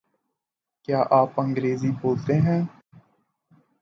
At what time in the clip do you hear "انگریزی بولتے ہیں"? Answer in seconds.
1.39-2.61